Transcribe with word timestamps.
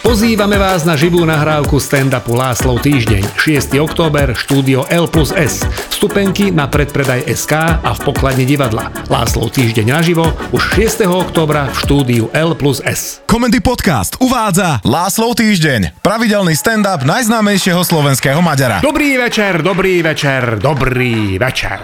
Pozývame 0.00 0.58
vás 0.58 0.82
na 0.82 0.98
živú 0.98 1.22
nahrávku 1.22 1.78
stand-upu 1.78 2.34
Láslov 2.34 2.82
týždeň 2.82 3.36
6. 3.38 3.78
október, 3.78 4.34
štúdio 4.34 4.82
L 4.90 5.06
plus 5.06 5.30
S. 5.30 5.62
Vstupenky 5.92 6.50
na 6.50 6.66
predpredaj 6.66 7.30
SK 7.30 7.78
a 7.78 7.90
v 7.94 8.00
pokladne 8.00 8.42
divadla. 8.42 8.90
Láslov 9.06 9.54
týždeň 9.54 9.86
naživo 9.86 10.26
už 10.50 10.62
6. 10.82 11.06
októbra 11.06 11.70
v 11.70 11.76
štúdiu 11.78 12.24
L 12.34 12.58
plus 12.58 12.82
S. 12.82 13.22
Komendy 13.28 13.62
podcast 13.62 14.18
uvádza 14.18 14.82
Láslov 14.82 15.38
týždeň. 15.38 16.02
Pravidelný 16.02 16.58
stand-up 16.58 17.06
najznámejšieho 17.06 17.84
slovenského 17.84 18.42
Maďara. 18.42 18.82
Dobrý 18.82 19.14
večer, 19.14 19.62
dobrý 19.62 20.02
večer, 20.02 20.58
dobrý 20.58 21.38
večer. 21.38 21.78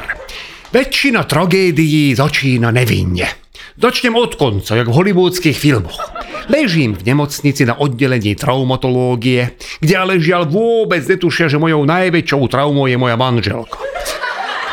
Väčšina 0.74 1.22
tragédií 1.28 2.16
začína 2.16 2.74
nevinne. 2.74 3.45
Začnem 3.76 4.16
od 4.16 4.40
konca, 4.40 4.72
jak 4.72 4.88
v 4.88 4.96
hollywoodských 4.96 5.52
filmoch. 5.52 6.00
Ležím 6.48 6.96
v 6.96 7.12
nemocnici 7.12 7.68
na 7.68 7.76
oddelení 7.76 8.32
traumatológie, 8.32 9.52
kde 9.84 9.94
ale 10.00 10.16
žiaľ 10.16 10.48
vôbec 10.48 11.04
netušia, 11.04 11.52
že 11.52 11.60
mojou 11.60 11.84
najväčšou 11.84 12.40
traumou 12.48 12.88
je 12.88 12.96
moja 12.96 13.20
manželka. 13.20 13.76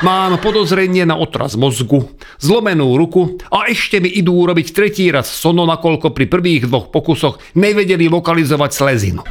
Mám 0.08 0.40
podozrenie 0.40 1.04
na 1.04 1.20
otraz 1.20 1.60
mozgu, 1.60 2.08
zlomenú 2.40 2.96
ruku 2.96 3.36
a 3.52 3.68
ešte 3.68 4.00
mi 4.00 4.08
idú 4.08 4.48
robiť 4.48 4.72
tretí 4.72 5.12
raz 5.12 5.28
sono, 5.28 5.68
nakoľko 5.68 6.16
pri 6.16 6.32
prvých 6.32 6.72
dvoch 6.72 6.88
pokusoch 6.88 7.44
nevedeli 7.60 8.08
lokalizovať 8.08 8.72
slezinu. 8.72 9.22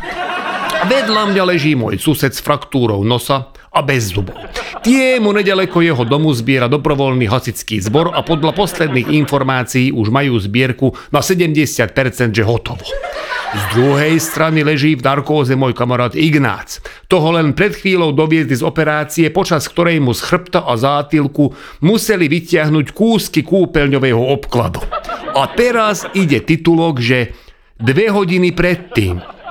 Vedľa 0.83 1.31
mňa 1.31 1.43
leží 1.47 1.79
môj 1.79 2.03
sused 2.03 2.35
s 2.35 2.43
fraktúrou 2.43 3.07
nosa 3.07 3.55
a 3.71 3.81
bez 3.87 4.11
zubov. 4.11 4.35
Tiemu 4.83 5.31
nedaleko 5.31 5.79
jeho 5.79 6.03
domu 6.03 6.35
zbiera 6.35 6.67
dobrovoľný 6.67 7.31
hasický 7.31 7.79
zbor 7.79 8.11
a 8.11 8.27
podľa 8.27 8.51
posledných 8.51 9.15
informácií 9.15 9.95
už 9.95 10.11
majú 10.11 10.43
zbierku 10.43 10.91
na 11.15 11.23
70% 11.23 12.35
že 12.35 12.43
hotovo. 12.43 12.83
Z 13.53 13.63
druhej 13.79 14.19
strany 14.19 14.67
leží 14.67 14.99
v 14.99 15.07
narkóze 15.07 15.55
môj 15.55 15.71
kamarát 15.77 16.19
Ignác. 16.19 16.83
Toho 17.07 17.37
len 17.37 17.55
pred 17.55 17.79
chvíľou 17.79 18.11
doviezli 18.11 18.59
z 18.59 18.65
operácie, 18.67 19.31
počas 19.31 19.71
ktorej 19.71 20.03
mu 20.03 20.17
z 20.17 20.25
chrbta 20.25 20.67
a 20.67 20.75
zátilku 20.75 21.55
museli 21.85 22.27
vytiahnuť 22.27 22.91
kúsky 22.91 23.47
kúpeľňového 23.47 24.19
obkladu. 24.19 24.83
A 25.37 25.47
teraz 25.53 26.09
ide 26.17 26.43
titulok, 26.43 26.99
že 26.99 27.39
dve 27.79 28.11
hodiny 28.11 28.51
predtým 28.51 29.42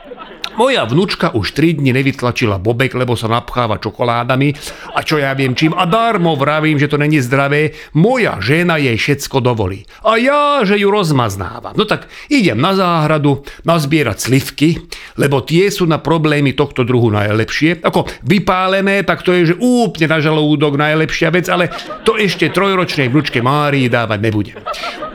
moja 0.62 0.86
vnúčka 0.86 1.34
už 1.34 1.58
3 1.58 1.82
dni 1.82 1.90
nevytlačila 1.90 2.62
bobek, 2.62 2.94
lebo 2.94 3.18
sa 3.18 3.26
napcháva 3.26 3.82
čokoládami 3.82 4.54
a 4.94 5.02
čo 5.02 5.18
ja 5.18 5.34
viem 5.34 5.58
čím 5.58 5.74
a 5.74 5.90
darmo 5.90 6.38
vravím, 6.38 6.78
že 6.78 6.86
to 6.86 7.02
není 7.02 7.18
zdravé. 7.18 7.74
Moja 7.98 8.38
žena 8.38 8.78
jej 8.78 8.94
všetko 8.94 9.42
dovolí. 9.42 9.90
A 10.06 10.22
ja, 10.22 10.62
že 10.62 10.78
ju 10.78 10.94
rozmaznávam. 10.94 11.74
No 11.74 11.90
tak 11.90 12.06
idem 12.30 12.62
na 12.62 12.78
záhradu 12.78 13.42
nazbierať 13.66 14.30
slivky, 14.30 14.78
lebo 15.18 15.42
tie 15.42 15.74
sú 15.74 15.90
na 15.90 15.98
problémy 15.98 16.54
tohto 16.54 16.86
druhu 16.86 17.10
najlepšie. 17.10 17.82
Ako 17.82 18.06
vypálené, 18.22 19.02
tak 19.02 19.26
to 19.26 19.34
je, 19.34 19.56
že 19.56 19.56
úplne 19.58 20.14
na 20.14 20.22
žalúdok 20.22 20.78
najlepšia 20.78 21.34
vec, 21.34 21.50
ale 21.50 21.74
to 22.06 22.22
ešte 22.22 22.54
trojročnej 22.54 23.10
vnúčke 23.10 23.42
Márii 23.42 23.90
dávať 23.90 24.20
nebudem. 24.22 24.62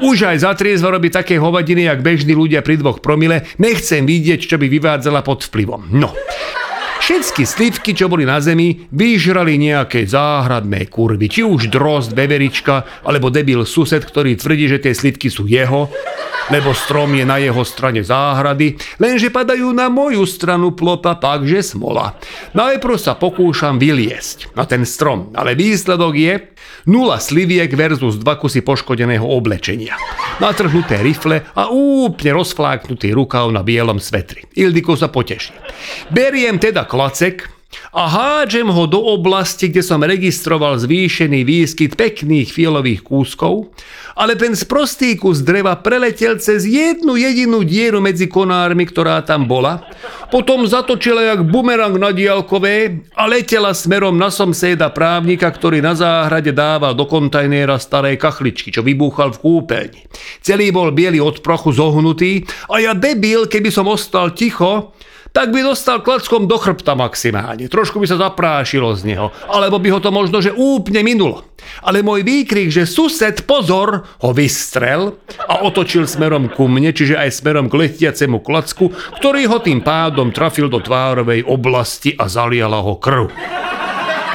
Už 0.02 0.28
aj 0.28 0.44
za 0.44 0.52
robí 0.90 1.08
také 1.08 1.40
hovadiny, 1.40 1.88
jak 1.88 2.04
bežní 2.04 2.36
ľudia 2.36 2.60
pri 2.60 2.76
dvoch 2.76 3.00
promile. 3.00 3.48
Nechcem 3.56 4.04
vidieť, 4.04 4.44
čo 4.44 4.60
by 4.60 4.68
vyvádzala 4.68 5.24
pod 5.36 5.44
vplyvom. 5.52 5.92
No, 5.92 6.16
Všetky 6.96 7.44
slivky, 7.46 7.94
čo 7.94 8.10
boli 8.10 8.26
na 8.26 8.40
zemi, 8.42 8.88
vyžrali 8.90 9.60
nejaké 9.60 10.08
záhradné 10.08 10.90
kurvy. 10.90 11.30
Či 11.30 11.44
už 11.44 11.70
drozd, 11.70 12.16
beverička, 12.16 13.04
alebo 13.06 13.30
debil 13.30 13.62
sused, 13.62 14.00
ktorý 14.02 14.34
tvrdí, 14.34 14.66
že 14.66 14.82
tie 14.82 14.96
slivky 14.96 15.30
sú 15.30 15.46
jeho, 15.46 15.86
lebo 16.50 16.74
strom 16.74 17.14
je 17.14 17.22
na 17.22 17.38
jeho 17.38 17.62
strane 17.62 18.02
záhrady, 18.02 18.80
lenže 18.98 19.30
padajú 19.30 19.70
na 19.70 19.86
moju 19.86 20.26
stranu 20.26 20.74
plota, 20.74 21.14
takže 21.14 21.62
smola. 21.62 22.18
Najprv 22.58 22.98
sa 22.98 23.14
pokúšam 23.14 23.78
vyliesť 23.78 24.56
na 24.58 24.66
ten 24.66 24.82
strom, 24.82 25.30
ale 25.36 25.54
výsledok 25.54 26.14
je, 26.16 26.34
Nula 26.86 27.18
sliviek 27.18 27.74
versus 27.74 28.14
dva 28.22 28.38
kusy 28.38 28.62
poškodeného 28.62 29.26
oblečenia. 29.26 29.98
Natrhnuté 30.38 31.02
rifle 31.02 31.42
a 31.58 31.66
úplne 31.66 32.38
rozfláknutý 32.38 33.10
rukav 33.10 33.50
na 33.50 33.66
bielom 33.66 33.98
svetri. 33.98 34.46
Ildiko 34.54 34.94
sa 34.94 35.10
poteší. 35.10 35.50
Beriem 36.14 36.62
teda 36.62 36.86
klacek, 36.86 37.55
a 37.92 38.02
hádžem 38.06 38.68
ho 38.68 38.84
do 38.86 39.00
oblasti, 39.00 39.68
kde 39.68 39.82
som 39.82 40.00
registroval 40.04 40.78
zvýšený 40.80 41.42
výskyt 41.42 41.92
pekných 41.96 42.48
fialových 42.52 43.02
kúskov, 43.04 43.72
ale 44.16 44.32
ten 44.32 44.56
sprostý 44.56 45.16
kus 45.16 45.44
dreva 45.44 45.76
preletel 45.76 46.40
cez 46.40 46.64
jednu 46.64 47.20
jedinú 47.20 47.60
dieru 47.64 48.00
medzi 48.00 48.28
konármi, 48.28 48.88
ktorá 48.88 49.20
tam 49.20 49.44
bola, 49.44 49.84
potom 50.32 50.64
zatočila 50.64 51.36
jak 51.36 51.40
bumerang 51.44 52.00
na 52.00 52.10
diálkové 52.16 53.04
a 53.12 53.28
letela 53.28 53.76
smerom 53.76 54.16
na 54.16 54.32
somséda 54.32 54.88
právnika, 54.88 55.48
ktorý 55.52 55.84
na 55.84 55.92
záhrade 55.92 56.52
dával 56.56 56.96
do 56.96 57.04
kontajnéra 57.04 57.76
staré 57.76 58.16
kachličky, 58.16 58.72
čo 58.72 58.80
vybúchal 58.80 59.36
v 59.36 59.40
kúpeľni. 59.42 60.02
Celý 60.40 60.72
bol 60.72 60.96
biely 60.96 61.20
od 61.20 61.44
prachu 61.44 61.76
zohnutý 61.76 62.44
a 62.72 62.80
ja 62.80 62.92
debil, 62.96 63.44
keby 63.44 63.68
som 63.68 63.88
ostal 63.88 64.32
ticho, 64.32 64.96
tak 65.32 65.50
by 65.54 65.62
dostal 65.62 66.02
klackom 66.02 66.50
do 66.50 66.58
chrbta 66.58 66.98
maximálne. 66.98 67.70
Trošku 67.70 68.02
by 68.02 68.06
sa 68.06 68.20
zaprášilo 68.20 68.92
z 68.96 69.14
neho. 69.14 69.32
Alebo 69.50 69.78
by 69.78 69.88
ho 69.96 70.00
to 70.00 70.10
možno, 70.10 70.38
že 70.42 70.54
úplne 70.54 71.02
minulo. 71.06 71.46
Ale 71.82 72.04
môj 72.04 72.22
výkrik, 72.22 72.70
že 72.70 72.86
sused, 72.86 73.42
pozor, 73.44 74.06
ho 74.22 74.30
vystrel 74.30 75.18
a 75.50 75.66
otočil 75.66 76.06
smerom 76.06 76.48
ku 76.52 76.70
mne, 76.70 76.94
čiže 76.94 77.18
aj 77.18 77.42
smerom 77.42 77.66
k 77.66 77.86
letiacemu 77.86 78.38
klacku, 78.40 78.94
ktorý 79.18 79.50
ho 79.50 79.58
tým 79.58 79.82
pádom 79.82 80.30
trafil 80.30 80.70
do 80.70 80.78
tvárovej 80.78 81.42
oblasti 81.46 82.14
a 82.14 82.30
zaliala 82.30 82.80
ho 82.80 82.96
krv. 82.96 83.32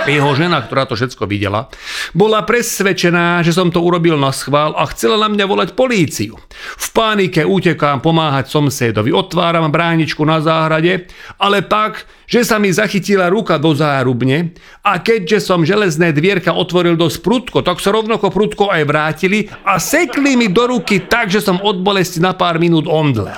Jeho 0.09 0.33
žena, 0.33 0.65
ktorá 0.65 0.89
to 0.89 0.97
všetko 0.97 1.29
videla, 1.29 1.69
bola 2.17 2.41
presvedčená, 2.41 3.45
že 3.45 3.53
som 3.53 3.69
to 3.69 3.85
urobil 3.85 4.17
na 4.17 4.33
schvál 4.33 4.73
a 4.73 4.89
chcela 4.89 5.13
na 5.13 5.29
mňa 5.29 5.45
volať 5.45 5.69
políciu. 5.77 6.41
V 6.77 6.87
pánike 6.89 7.45
utekám 7.45 8.01
pomáhať 8.01 8.49
somsédovi, 8.49 9.13
otváram 9.13 9.69
bráničku 9.69 10.25
na 10.25 10.41
záhrade, 10.41 11.05
ale 11.37 11.61
tak, 11.61 12.09
že 12.25 12.41
sa 12.41 12.57
mi 12.57 12.73
zachytila 12.73 13.29
ruka 13.29 13.61
do 13.61 13.77
zárubne 13.77 14.57
a 14.81 14.97
keďže 14.97 15.45
som 15.45 15.61
železné 15.61 16.17
dvierka 16.17 16.49
otvoril 16.49 16.97
dosť 16.97 17.17
prudko, 17.21 17.59
tak 17.61 17.77
sa 17.77 17.93
rovnako 17.93 18.33
prudko 18.33 18.73
aj 18.73 18.83
vrátili 18.89 19.53
a 19.67 19.77
sekli 19.77 20.33
mi 20.33 20.49
do 20.49 20.65
ruky 20.65 21.05
tak, 21.05 21.29
že 21.29 21.45
som 21.45 21.61
od 21.61 21.85
bolesti 21.85 22.17
na 22.17 22.33
pár 22.33 22.57
minút 22.57 22.89
omdlel. 22.89 23.37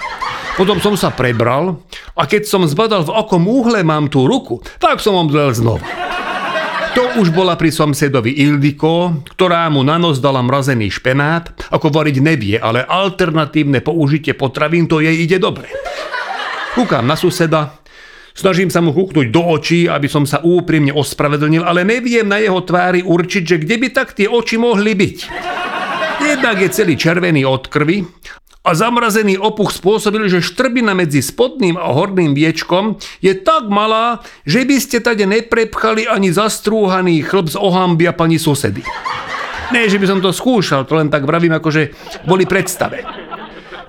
Potom 0.53 0.78
som 0.78 0.94
sa 0.94 1.09
prebral 1.09 1.81
a 2.13 2.30
keď 2.30 2.45
som 2.45 2.62
zbadal, 2.63 3.09
v 3.09 3.16
akom 3.18 3.50
úhle 3.50 3.81
mám 3.81 4.06
tú 4.06 4.30
ruku, 4.30 4.62
tak 4.78 5.01
som 5.01 5.18
omdlel 5.18 5.50
znova. 5.51 6.12
To 6.94 7.18
už 7.18 7.34
bola 7.34 7.58
pri 7.58 7.74
susedovi 7.74 8.38
Ildiko, 8.38 9.26
ktorá 9.34 9.66
mu 9.74 9.81
na 9.81 9.98
nos 9.98 10.22
dala 10.22 10.46
mrazený 10.46 10.94
špenát, 10.94 11.50
ako 11.74 11.90
variť 11.90 12.22
nevie, 12.22 12.62
ale 12.62 12.86
alternatívne 12.86 13.81
použitie 13.81 14.38
potravín 14.38 14.86
to 14.86 15.02
jej 15.02 15.18
ide 15.18 15.42
dobre. 15.42 15.74
Kúkam 16.78 17.09
na 17.09 17.18
suseda, 17.18 17.81
snažím 18.38 18.70
sa 18.70 18.78
mu 18.86 18.94
kúknuť 18.94 19.28
do 19.34 19.42
očí, 19.42 19.90
aby 19.90 20.06
som 20.06 20.30
sa 20.30 20.46
úprimne 20.46 20.94
ospravedlnil, 20.94 21.66
ale 21.66 21.81
neviem 21.81 22.30
na 22.30 22.38
jeho 22.38 22.62
tvári 22.62 23.02
určiť, 23.02 23.42
že 23.42 23.58
kde 23.66 23.75
by 23.81 23.88
tak 23.90 24.14
tie 24.14 24.30
oči 24.30 24.62
mohli 24.62 24.94
byť. 24.94 25.18
Jednak 26.22 26.62
je 26.62 26.70
celý 26.70 26.94
červený 26.94 27.42
od 27.42 27.74
krvi 27.74 28.06
a 28.63 28.72
zamrazený 28.72 29.35
opuch 29.35 29.75
spôsobil, 29.75 30.31
že 30.31 30.40
štrbina 30.40 30.96
medzi 30.96 31.19
spodným 31.19 31.75
a 31.75 31.91
horným 31.91 32.31
viečkom 32.31 32.96
je 33.19 33.35
tak 33.35 33.68
malá, 33.68 34.24
že 34.47 34.63
by 34.63 34.79
ste 34.79 35.03
tade 35.03 35.28
neprepchali 35.28 36.07
ani 36.07 36.31
zastrúhaný 36.31 37.28
chlb 37.28 37.51
z 37.51 37.59
ohambia 37.59 38.16
pani 38.16 38.40
susedy. 38.40 38.79
Nie, 39.75 39.91
že 39.91 40.00
by 40.00 40.06
som 40.07 40.19
to 40.24 40.31
skúšal, 40.31 40.88
to 40.88 40.96
len 40.96 41.12
tak 41.12 41.28
vravím, 41.28 41.59
akože 41.59 41.91
boli 42.24 42.47
predstave. 42.47 43.03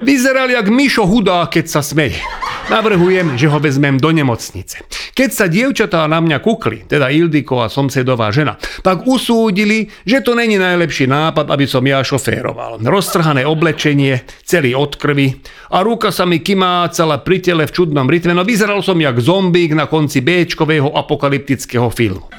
Vyzeral 0.02 0.50
jak 0.50 0.66
Mišo 0.66 1.06
Hudá, 1.06 1.46
keď 1.46 1.64
sa 1.70 1.80
smeje. 1.80 2.18
Navrhujem, 2.64 3.36
že 3.36 3.44
ho 3.44 3.60
vezmem 3.60 4.00
do 4.00 4.08
nemocnice. 4.08 4.88
Keď 5.12 5.30
sa 5.30 5.52
dievčatá 5.52 6.08
na 6.08 6.16
mňa 6.24 6.40
kukli, 6.40 6.88
teda 6.88 7.12
Ildiko 7.12 7.60
a 7.60 7.68
somsedová 7.68 8.32
žena, 8.32 8.56
tak 8.80 9.04
usúdili, 9.04 9.92
že 10.08 10.24
to 10.24 10.32
není 10.32 10.56
najlepší 10.56 11.04
nápad, 11.04 11.52
aby 11.52 11.68
som 11.68 11.84
ja 11.84 12.00
šoféroval. 12.00 12.80
Roztrhané 12.80 13.44
oblečenie, 13.44 14.24
celý 14.48 14.72
od 14.72 14.96
krvi 14.96 15.36
a 15.76 15.84
ruka 15.84 16.08
sa 16.08 16.24
mi 16.24 16.40
kymácala 16.40 17.20
pri 17.20 17.44
tele 17.44 17.68
v 17.68 17.74
čudnom 17.74 18.08
rytme, 18.08 18.32
no 18.32 18.48
vyzeral 18.48 18.80
som 18.80 18.96
jak 18.96 19.20
zombík 19.20 19.76
na 19.76 19.84
konci 19.84 20.24
b 20.24 20.48
apokalyptického 20.48 21.92
filmu. 21.92 22.32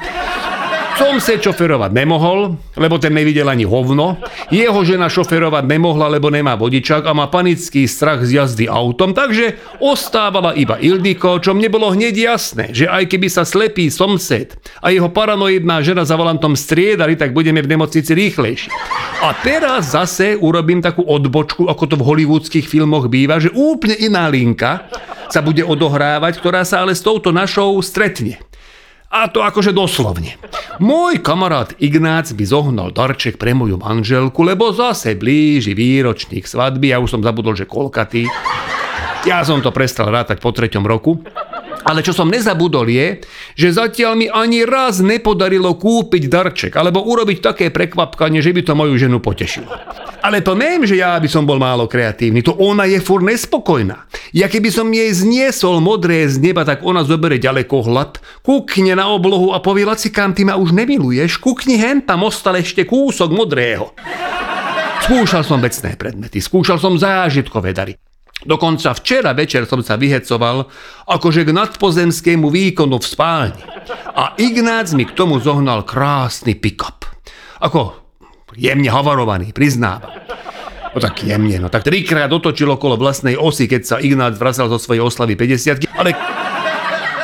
Som 0.95 1.19
sa 1.19 1.35
šoferovať 1.35 1.91
nemohol, 1.91 2.55
lebo 2.79 2.95
ten 2.95 3.11
nevidel 3.11 3.51
ani 3.51 3.67
hovno. 3.67 4.15
Jeho 4.47 4.79
žena 4.87 5.11
šoferovať 5.11 5.67
nemohla, 5.67 6.07
lebo 6.07 6.31
nemá 6.31 6.55
vodičák 6.55 7.03
a 7.03 7.11
má 7.11 7.27
panický 7.27 7.83
strach 7.83 8.23
z 8.23 8.39
jazdy 8.39 8.71
autom, 8.71 9.11
takže 9.11 9.59
ostávala 9.83 10.55
iba 10.55 10.79
Ildiko, 10.79 11.43
čo 11.43 11.51
mne 11.51 11.67
bolo 11.67 11.91
hneď 11.91 12.15
jasné, 12.15 12.71
že 12.71 12.87
aj 12.87 13.11
keby 13.11 13.27
sa 13.27 13.43
slepý 13.43 13.91
somsed 13.91 14.55
a 14.79 14.87
jeho 14.87 15.11
paranoidná 15.11 15.83
žena 15.83 16.07
za 16.07 16.15
volantom 16.15 16.55
striedali, 16.55 17.19
tak 17.19 17.35
budeme 17.35 17.59
v 17.59 17.75
nemocnici 17.75 18.15
rýchlejšie. 18.15 18.71
A 19.19 19.35
teraz 19.43 19.91
zase 19.91 20.39
urobím 20.39 20.79
takú 20.79 21.03
odbočku, 21.03 21.67
ako 21.67 21.83
to 21.91 21.95
v 21.99 22.07
hollywoodských 22.07 22.71
filmoch 22.71 23.11
býva, 23.11 23.43
že 23.43 23.51
úplne 23.51 23.99
iná 23.99 24.31
linka 24.31 24.87
sa 25.27 25.43
bude 25.43 25.59
odohrávať, 25.65 26.39
ktorá 26.39 26.63
sa 26.63 26.87
ale 26.87 26.95
s 26.95 27.03
touto 27.03 27.35
našou 27.35 27.83
stretne. 27.83 28.39
A 29.15 29.31
to 29.31 29.39
akože 29.39 29.71
doslovne. 29.71 30.35
Môj 30.83 31.23
kamarát 31.23 31.71
Ignác 31.79 32.35
by 32.35 32.43
zohnal 32.43 32.91
darček 32.91 33.39
pre 33.39 33.55
moju 33.55 33.79
manželku, 33.79 34.43
lebo 34.43 34.75
zase 34.75 35.15
blíži 35.15 35.71
výročník 35.71 36.43
svadby, 36.43 36.91
ja 36.91 36.99
už 36.99 37.15
som 37.15 37.21
zabudol, 37.23 37.55
že 37.55 37.63
kolkatý. 37.63 38.27
Ja 39.23 39.39
som 39.47 39.63
to 39.63 39.71
prestal 39.71 40.11
rátať 40.11 40.43
po 40.43 40.51
treťom 40.51 40.83
roku. 40.83 41.23
Ale 41.85 42.01
čo 42.01 42.17
som 42.17 42.33
nezabudol 42.33 42.89
je, 42.89 43.21
že 43.53 43.69
zatiaľ 43.69 44.17
mi 44.17 44.25
ani 44.25 44.65
raz 44.65 45.05
nepodarilo 45.05 45.77
kúpiť 45.77 46.23
darček 46.25 46.73
alebo 46.73 47.05
urobiť 47.05 47.45
také 47.45 47.69
prekvapkanie, 47.69 48.41
že 48.41 48.49
by 48.49 48.61
to 48.65 48.73
moju 48.73 48.97
ženu 48.97 49.21
potešilo. 49.21 49.69
Ale 50.25 50.41
to 50.41 50.57
neviem, 50.57 50.89
že 50.89 50.97
ja 50.97 51.13
by 51.21 51.29
som 51.29 51.45
bol 51.45 51.61
málo 51.61 51.85
kreatívny, 51.85 52.41
to 52.41 52.57
ona 52.57 52.89
je 52.89 52.97
fur 52.97 53.21
nespokojná. 53.21 54.09
Ja 54.33 54.49
keby 54.49 54.73
som 54.73 54.89
jej 54.89 55.13
zniesol 55.13 55.77
modré 55.85 56.25
z 56.25 56.41
neba, 56.41 56.65
tak 56.65 56.81
ona 56.81 57.05
zobere 57.05 57.37
ďaleko 57.37 57.85
hlad, 57.85 58.17
kúkne 58.41 58.97
na 58.97 59.05
oblohu 59.13 59.53
a 59.53 59.61
povie, 59.61 59.85
Lacikám, 59.85 60.33
ty 60.33 60.41
ma 60.41 60.57
už 60.57 60.73
nemiluješ, 60.73 61.37
kúkni 61.37 61.77
hen, 61.77 62.01
tam 62.01 62.25
ostal 62.25 62.57
ešte 62.57 62.89
kúsok 62.89 63.29
modrého. 63.29 63.93
Skúšal 65.05 65.45
som 65.45 65.61
vecné 65.61 65.93
predmety, 65.93 66.41
skúšal 66.41 66.81
som 66.81 66.97
zážitkové 66.97 67.77
dary. 67.77 67.93
Dokonca 68.43 68.91
včera 68.91 69.31
večer 69.31 69.63
som 69.63 69.79
sa 69.79 69.95
vyhecoval 69.95 70.67
akože 71.07 71.47
k 71.47 71.55
nadpozemskému 71.55 72.51
výkonu 72.51 72.99
v 72.99 73.07
spálni. 73.07 73.63
A 74.11 74.35
Ignác 74.35 74.91
mi 74.91 75.07
k 75.07 75.15
tomu 75.15 75.39
zohnal 75.39 75.87
krásny 75.87 76.59
pick-up. 76.59 77.07
Ako 77.63 77.95
jemne 78.59 78.91
havarovaný, 78.91 79.55
priznávam. 79.55 80.11
No 80.91 80.99
tak 80.99 81.23
jemne, 81.23 81.59
no 81.59 81.67
tak 81.71 81.87
trikrát 81.87 82.31
otočil 82.31 82.71
okolo 82.71 82.99
vlastnej 82.99 83.39
osy, 83.39 83.71
keď 83.71 83.81
sa 83.83 83.95
Ignác 84.03 84.35
vracal 84.35 84.67
zo 84.67 84.79
svojej 84.79 85.03
oslavy 85.03 85.39
50 85.39 85.91
ale 85.95 86.11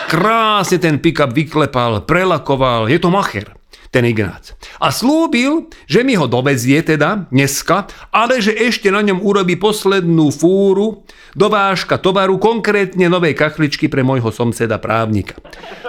krásne 0.08 0.80
ten 0.80 1.00
pick-up 1.00 1.31
vyklepal, 1.31 2.08
prelakoval, 2.08 2.88
je 2.88 3.00
to 3.00 3.12
macher 3.12 3.61
ten 3.92 4.08
Ignác. 4.08 4.56
A 4.80 4.90
slúbil, 4.90 5.68
že 5.84 6.08
mi 6.08 6.16
ho 6.16 6.26
dovezie 6.26 6.80
teda 6.80 7.28
dneska, 7.28 7.92
ale 8.10 8.40
že 8.40 8.56
ešte 8.56 8.88
na 8.88 9.04
ňom 9.04 9.20
urobí 9.20 9.60
poslednú 9.60 10.32
fúru 10.32 11.04
dovážka 11.36 12.00
tovaru, 12.00 12.40
konkrétne 12.40 13.12
novej 13.12 13.36
kachličky 13.36 13.92
pre 13.92 14.02
môjho 14.02 14.32
somseda 14.32 14.80
právnika. 14.80 15.36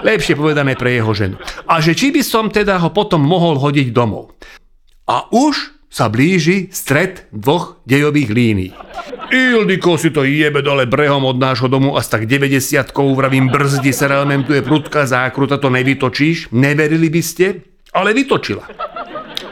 Lepšie 0.02 0.34
povedané 0.34 0.75
pre 0.75 0.99
jeho 0.99 1.14
ženu. 1.14 1.38
A 1.70 1.78
že 1.78 1.94
či 1.94 2.10
by 2.10 2.22
som 2.26 2.50
teda 2.50 2.82
ho 2.82 2.90
potom 2.90 3.22
mohol 3.22 3.62
hodiť 3.62 3.94
domov. 3.94 4.34
A 5.06 5.31
už 5.31 5.78
sa 5.93 6.08
blíži 6.08 6.72
stred 6.72 7.28
dvoch 7.31 7.84
dejových 7.84 8.31
línií. 8.32 8.70
Ildiko 9.28 10.00
si 10.00 10.08
to 10.08 10.25
jebe 10.25 10.64
dole 10.64 10.88
brehom 10.88 11.25
od 11.28 11.37
nášho 11.37 11.69
domu 11.69 11.94
a 11.96 12.00
s 12.00 12.08
tak 12.08 12.25
90 12.25 12.93
vravím 13.12 13.52
brzdi 13.52 13.93
sa 13.93 14.08
realimentuje 14.08 14.64
prudká 14.64 15.05
zákruta, 15.05 15.60
to 15.60 15.69
nevytočíš? 15.69 16.52
Neverili 16.52 17.12
by 17.12 17.22
ste? 17.22 17.71
Ale 17.92 18.16
vytočila. 18.16 18.64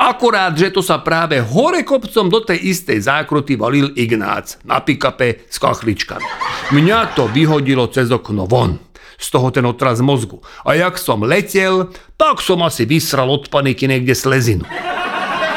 Akurát, 0.00 0.56
že 0.56 0.72
to 0.72 0.81
sa 0.81 1.04
práve 1.04 1.37
hore 1.44 1.84
kopcom 1.84 2.32
do 2.32 2.40
tej 2.40 2.72
istej 2.72 3.04
zákruty 3.04 3.60
valil 3.60 3.92
Ignác 3.92 4.56
na 4.64 4.81
pikape 4.81 5.44
s 5.44 5.60
kachličkami. 5.60 6.25
Mňa 6.72 7.12
to 7.12 7.28
vyhodilo 7.28 7.84
cez 7.92 8.08
okno 8.08 8.48
von. 8.48 8.81
Z 9.20 9.37
toho 9.37 9.52
ten 9.52 9.69
otraz 9.69 10.00
mozgu. 10.00 10.40
A 10.64 10.72
jak 10.72 10.96
som 10.96 11.20
letel, 11.20 11.92
tak 12.16 12.40
som 12.40 12.64
asi 12.64 12.88
vysral 12.88 13.28
od 13.28 13.52
paniky 13.52 13.84
niekde 13.84 14.16
slezinu. 14.16 14.64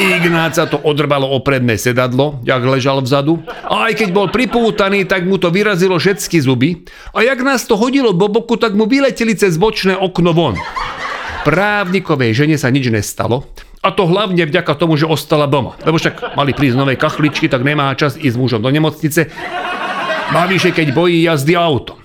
Ignáca 0.03 0.65
to 0.65 0.81
odrbalo 0.83 1.29
o 1.29 1.39
sedadlo, 1.77 2.41
jak 2.43 2.65
ležal 2.65 2.99
vzadu. 2.99 3.39
A 3.63 3.87
aj 3.87 4.03
keď 4.03 4.09
bol 4.11 4.27
pripútaný, 4.27 5.05
tak 5.05 5.23
mu 5.23 5.37
to 5.37 5.53
vyrazilo 5.53 5.95
všetky 6.01 6.41
zuby. 6.41 6.83
A 7.13 7.21
jak 7.21 7.39
nás 7.45 7.63
to 7.63 7.77
hodilo 7.77 8.11
do 8.11 8.27
tak 8.57 8.73
mu 8.73 8.89
vyleteli 8.89 9.37
cez 9.37 9.55
bočné 9.55 9.95
okno 9.95 10.33
von. 10.33 10.57
Právnikovej 11.43 12.31
žene 12.31 12.55
sa 12.55 12.71
nič 12.71 12.87
nestalo, 12.87 13.43
a 13.83 13.91
to 13.91 14.07
hlavne 14.07 14.47
vďaka 14.47 14.79
tomu, 14.79 14.95
že 14.95 15.03
ostala 15.03 15.43
doma. 15.43 15.75
Lebo 15.83 15.99
však 15.99 16.39
mali 16.39 16.55
prísť 16.55 16.79
nové 16.79 16.95
kachličky, 16.95 17.51
tak 17.51 17.67
nemá 17.67 17.91
čas 17.99 18.15
ísť 18.15 18.39
mužom 18.39 18.63
do 18.63 18.71
nemocnice. 18.71 19.27
Navyše, 20.31 20.71
keď 20.71 20.95
bojí 20.95 21.27
jazdy 21.27 21.59
autom. 21.59 22.02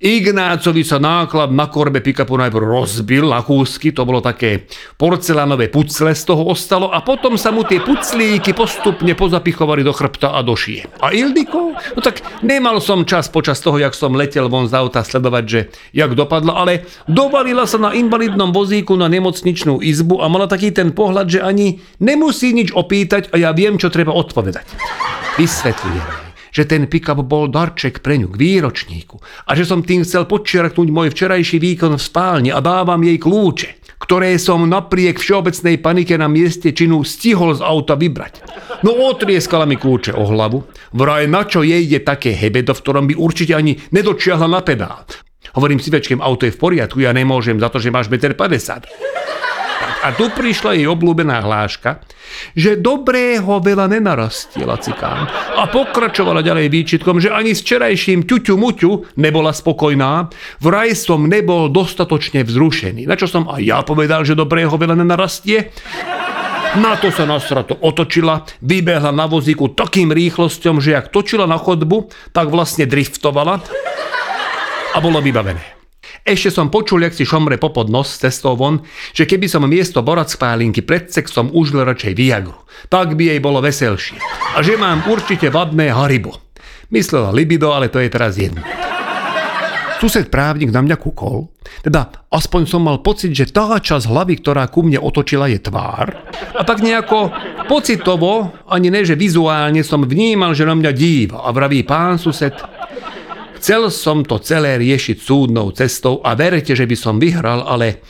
Ignácovi 0.00 0.80
sa 0.80 0.96
náklad 0.96 1.52
na 1.52 1.68
korbe 1.68 2.00
pick-upu 2.00 2.32
najprv 2.32 2.64
rozbil 2.64 3.28
na 3.28 3.44
kúsky, 3.44 3.92
to 3.92 4.08
bolo 4.08 4.24
také 4.24 4.64
porcelánové 4.96 5.68
pucle 5.68 6.16
z 6.16 6.24
toho 6.24 6.48
ostalo 6.48 6.88
a 6.88 7.04
potom 7.04 7.36
sa 7.36 7.52
mu 7.52 7.68
tie 7.68 7.84
puclíky 7.84 8.56
postupne 8.56 9.12
pozapichovali 9.12 9.84
do 9.84 9.92
chrbta 9.92 10.32
a 10.32 10.40
do 10.40 10.56
šie. 10.56 10.88
A 11.04 11.12
Ildiko? 11.12 11.76
No 11.76 12.00
tak 12.00 12.24
nemal 12.40 12.80
som 12.80 13.04
čas 13.04 13.28
počas 13.28 13.60
toho, 13.60 13.76
jak 13.76 13.92
som 13.92 14.16
letel 14.16 14.48
von 14.48 14.72
z 14.72 14.80
auta 14.80 15.04
sledovať, 15.04 15.44
že 15.44 15.60
jak 15.92 16.16
dopadla, 16.16 16.64
ale 16.64 16.88
dovalila 17.04 17.68
sa 17.68 17.76
na 17.76 17.92
invalidnom 17.92 18.56
vozíku 18.56 18.96
na 18.96 19.04
nemocničnú 19.12 19.84
izbu 19.84 20.24
a 20.24 20.32
mala 20.32 20.48
taký 20.48 20.72
ten 20.72 20.96
pohľad, 20.96 21.28
že 21.28 21.44
ani 21.44 21.76
nemusí 22.00 22.56
nič 22.56 22.72
opýtať 22.72 23.28
a 23.30 23.36
ja 23.36 23.52
viem, 23.52 23.76
čo 23.76 23.92
treba 23.92 24.16
odpovedať. 24.16 24.64
Vysvetľujem 25.36 26.29
že 26.50 26.66
ten 26.66 26.86
pick-up 26.86 27.18
bol 27.24 27.50
darček 27.50 28.04
pre 28.04 28.18
ňu 28.18 28.30
k 28.34 28.36
výročníku 28.36 29.16
a 29.46 29.50
že 29.54 29.66
som 29.66 29.82
tým 29.82 30.02
chcel 30.02 30.26
podčiarknúť 30.26 30.88
môj 30.90 31.08
včerajší 31.14 31.58
výkon 31.58 31.96
v 31.96 32.02
spálni 32.02 32.50
a 32.52 32.58
dávam 32.62 33.00
jej 33.02 33.18
kľúče, 33.18 33.98
ktoré 34.02 34.34
som 34.40 34.64
napriek 34.66 35.20
všeobecnej 35.20 35.78
panike 35.78 36.16
na 36.16 36.26
mieste 36.26 36.72
činu 36.72 37.04
stihol 37.04 37.54
z 37.54 37.62
auta 37.62 37.94
vybrať. 37.94 38.42
No 38.82 38.96
otrieskala 38.96 39.68
mi 39.68 39.76
kľúče 39.76 40.16
o 40.16 40.24
hlavu, 40.24 40.64
vraj 40.96 41.28
na 41.28 41.44
čo 41.44 41.60
jej 41.60 41.84
je 41.84 42.00
také 42.00 42.32
hebedo, 42.32 42.72
v 42.72 42.82
ktorom 42.82 43.04
by 43.06 43.14
určite 43.14 43.52
ani 43.52 43.76
nedočiahla 43.92 44.48
na 44.48 44.64
pedál. 44.64 45.04
Hovorím 45.50 45.82
si 45.82 45.90
večkem, 45.90 46.22
auto 46.22 46.46
je 46.46 46.54
v 46.54 46.62
poriadku, 46.62 47.02
ja 47.02 47.10
nemôžem 47.10 47.58
za 47.58 47.68
to, 47.68 47.82
že 47.82 47.90
máš 47.90 48.06
1,50 48.06 48.38
m. 48.38 48.54
A 50.00 50.16
tu 50.16 50.32
prišla 50.32 50.80
jej 50.80 50.88
obľúbená 50.88 51.44
hláška, 51.44 52.00
že 52.56 52.80
dobrého 52.80 53.60
veľa 53.60 53.84
nenarastie 53.92 54.64
lacikán. 54.64 55.28
A 55.60 55.68
pokračovala 55.68 56.40
ďalej 56.40 56.72
výčitkom, 56.72 57.20
že 57.20 57.28
ani 57.28 57.52
s 57.52 57.60
včerajším 57.60 58.24
ťuťu 58.24 58.54
muťu 58.56 59.20
nebola 59.20 59.52
spokojná, 59.52 60.32
vraj 60.64 60.96
som 60.96 61.28
nebol 61.28 61.68
dostatočne 61.68 62.48
vzrušený. 62.48 63.04
Na 63.04 63.12
čo 63.12 63.28
som 63.28 63.44
aj 63.44 63.60
ja 63.60 63.84
povedal, 63.84 64.24
že 64.24 64.32
dobrého 64.32 64.72
veľa 64.72 64.96
nenarastie? 64.96 65.68
Na 66.80 66.94
to 66.96 67.12
sa 67.12 67.26
nasrato 67.26 67.76
otočila, 67.82 68.46
vybehla 68.62 69.10
na 69.10 69.28
vozíku 69.28 69.74
takým 69.74 70.14
rýchlosťom, 70.14 70.78
že 70.80 70.96
ak 70.96 71.10
točila 71.12 71.44
na 71.44 71.58
chodbu, 71.58 72.08
tak 72.30 72.48
vlastne 72.48 72.86
driftovala 72.88 73.58
a 74.94 74.98
bolo 75.02 75.18
vybavené. 75.20 75.79
Ešte 76.20 76.52
som 76.52 76.68
počul, 76.68 77.08
jak 77.08 77.16
si 77.16 77.24
šomre 77.24 77.56
popod 77.56 77.88
nos 77.88 78.12
cestou 78.20 78.52
von, 78.52 78.84
že 79.16 79.24
keby 79.24 79.48
som 79.48 79.64
miesto 79.64 80.04
borac 80.04 80.28
spálinky 80.28 80.84
pred 80.84 81.08
sexom 81.08 81.48
užil 81.48 81.80
radšej 81.80 82.12
Viagru, 82.12 82.60
tak 82.92 83.16
by 83.16 83.32
jej 83.32 83.40
bolo 83.40 83.64
veselšie. 83.64 84.20
A 84.52 84.60
že 84.60 84.76
mám 84.76 85.00
určite 85.08 85.48
vadné 85.48 85.88
haribo. 85.88 86.36
Myslela 86.92 87.32
libido, 87.32 87.72
ale 87.72 87.88
to 87.88 88.02
je 88.02 88.12
teraz 88.12 88.36
jedno. 88.36 88.60
Sused 90.00 90.32
právnik 90.32 90.72
na 90.72 90.80
mňa 90.80 90.96
kúkol, 90.96 91.52
teda 91.84 92.08
aspoň 92.32 92.64
som 92.64 92.80
mal 92.80 93.04
pocit, 93.04 93.36
že 93.36 93.52
tá 93.52 93.76
časť 93.76 94.08
hlavy, 94.08 94.40
ktorá 94.40 94.64
ku 94.72 94.80
mne 94.80 94.96
otočila, 94.96 95.44
je 95.52 95.60
tvár. 95.60 96.16
A 96.56 96.64
tak 96.64 96.80
nejako 96.80 97.28
pocitovo, 97.68 98.48
ani 98.64 98.88
ne, 98.88 99.04
že 99.04 99.12
vizuálne 99.12 99.84
som 99.84 100.00
vnímal, 100.00 100.56
že 100.56 100.64
na 100.64 100.72
mňa 100.72 100.90
díva 100.96 101.44
a 101.44 101.52
vraví 101.52 101.84
pán 101.84 102.16
sused, 102.16 102.56
Chcel 103.60 103.92
som 103.92 104.24
to 104.24 104.40
celé 104.40 104.80
riešiť 104.80 105.20
súdnou 105.20 105.68
cestou 105.76 106.24
a 106.24 106.32
verte, 106.32 106.72
že 106.72 106.88
by 106.88 106.96
som 106.96 107.20
vyhral, 107.20 107.60
ale 107.60 108.00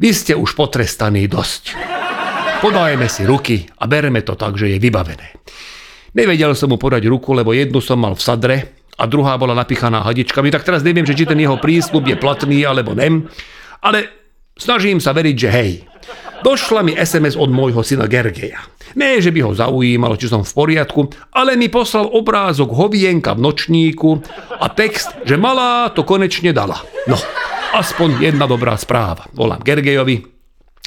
vy 0.00 0.16
ste 0.16 0.32
už 0.32 0.56
potrestaní 0.56 1.28
dosť. 1.28 1.76
Podajme 2.64 3.04
si 3.12 3.28
ruky 3.28 3.68
a 3.68 3.84
bereme 3.84 4.24
to 4.24 4.32
tak, 4.32 4.56
že 4.56 4.72
je 4.72 4.80
vybavené. 4.80 5.36
Nevedel 6.16 6.56
som 6.56 6.72
mu 6.72 6.80
podať 6.80 7.04
ruku, 7.04 7.36
lebo 7.36 7.52
jednu 7.52 7.84
som 7.84 8.00
mal 8.00 8.16
v 8.16 8.24
sadre 8.24 8.56
a 8.96 9.04
druhá 9.04 9.36
bola 9.36 9.52
napichaná 9.52 10.00
hadičkami, 10.00 10.48
tak 10.48 10.64
teraz 10.64 10.80
neviem, 10.80 11.04
že 11.04 11.12
či 11.12 11.28
ten 11.28 11.36
jeho 11.36 11.60
prísľub 11.60 12.08
je 12.08 12.16
platný 12.16 12.64
alebo 12.64 12.96
nem, 12.96 13.28
ale 13.84 14.08
snažím 14.56 15.04
sa 15.04 15.12
veriť, 15.12 15.36
že 15.36 15.48
hej. 15.52 15.70
Došla 16.38 16.86
mi 16.86 16.94
SMS 16.94 17.34
od 17.34 17.50
môjho 17.50 17.82
syna 17.82 18.06
Gergeja. 18.06 18.62
Nie, 18.94 19.18
že 19.20 19.34
by 19.34 19.40
ho 19.44 19.52
zaujímalo, 19.52 20.16
či 20.16 20.30
som 20.30 20.46
v 20.46 20.54
poriadku, 20.54 21.10
ale 21.34 21.58
mi 21.58 21.68
poslal 21.68 22.08
obrázok 22.08 22.72
hovienka 22.72 23.34
v 23.34 23.42
nočníku 23.44 24.10
a 24.56 24.66
text, 24.72 25.12
že 25.26 25.36
malá 25.36 25.90
to 25.92 26.06
konečne 26.06 26.54
dala. 26.54 26.80
No, 27.10 27.18
aspoň 27.74 28.22
jedna 28.22 28.48
dobrá 28.48 28.78
správa. 28.78 29.28
Volám 29.34 29.60
Gergejovi 29.60 30.38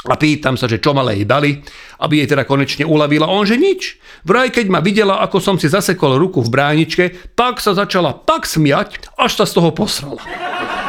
A 0.10 0.18
pýtam 0.18 0.58
sa, 0.58 0.66
že 0.66 0.82
čo 0.82 0.98
malé 0.98 1.22
jej 1.22 1.28
dali, 1.30 1.62
aby 2.02 2.26
jej 2.26 2.34
teda 2.34 2.50
konečne 2.50 2.90
uľavila. 2.90 3.30
On, 3.30 3.46
že 3.46 3.54
nič. 3.54 4.02
Vraj, 4.26 4.50
keď 4.50 4.66
ma 4.66 4.82
videla, 4.82 5.22
ako 5.22 5.38
som 5.38 5.56
si 5.62 5.70
zasekol 5.70 6.18
ruku 6.18 6.42
v 6.42 6.50
bráničke, 6.50 7.04
tak 7.38 7.62
sa 7.62 7.78
začala 7.78 8.18
tak 8.26 8.50
smiať, 8.50 9.14
až 9.14 9.32
sa 9.38 9.46
z 9.46 9.62
toho 9.62 9.70
posrala. 9.70 10.18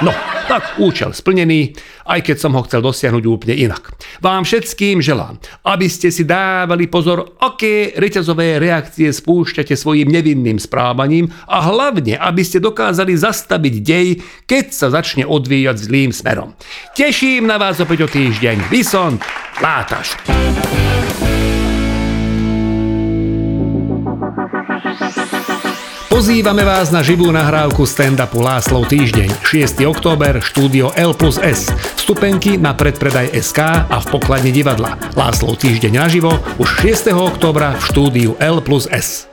No, 0.03 0.11
tak 0.51 0.83
účel 0.83 1.15
splnený, 1.15 1.79
aj 2.11 2.27
keď 2.27 2.37
som 2.43 2.59
ho 2.59 2.67
chcel 2.67 2.83
dosiahnuť 2.83 3.23
úplne 3.23 3.55
inak. 3.55 3.95
Vám 4.19 4.43
všetkým 4.43 4.99
želám, 4.99 5.39
aby 5.63 5.87
ste 5.87 6.11
si 6.11 6.27
dávali 6.27 6.91
pozor, 6.91 7.39
aké 7.39 7.95
reťazové 7.95 8.59
reakcie 8.59 9.15
spúšťate 9.15 9.79
svojim 9.79 10.11
nevinným 10.11 10.59
správaním 10.59 11.31
a 11.47 11.63
hlavne, 11.71 12.19
aby 12.19 12.43
ste 12.43 12.59
dokázali 12.59 13.15
zastaviť 13.15 13.75
dej, 13.79 14.19
keď 14.51 14.65
sa 14.75 14.91
začne 14.91 15.23
odvíjať 15.23 15.77
zlým 15.79 16.11
smerom. 16.11 16.59
Teším 16.99 17.47
na 17.47 17.63
vás 17.63 17.79
opäť 17.79 18.05
o 18.05 18.09
týždeň. 18.11 18.75
Vysont, 18.75 19.23
Látaš. 19.63 20.19
Pozývame 26.13 26.61
vás 26.61 26.93
na 26.93 27.01
živú 27.01 27.33
nahrávku 27.33 27.89
stand-upu 27.89 28.45
Láslov 28.45 28.85
týždeň, 28.85 29.33
6. 29.49 29.81
október, 29.89 30.45
štúdio 30.45 30.93
L 30.93 31.17
plus 31.17 31.41
S. 31.41 31.73
Vstupenky 31.97 32.61
na 32.61 32.77
predpredaj 32.77 33.33
SK 33.33 33.89
a 33.89 33.97
v 33.97 34.07
pokladni 34.13 34.53
divadla. 34.53 35.01
Láslov 35.17 35.57
týždeň 35.65 35.97
naživo 35.97 36.37
už 36.61 36.85
6. 36.85 37.17
októbra 37.17 37.81
v 37.81 37.83
štúdiu 37.89 38.31
L 38.45 38.61
plus 38.61 38.93
S. 38.93 39.32